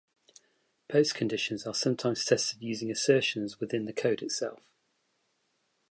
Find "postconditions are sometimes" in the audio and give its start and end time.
0.89-2.25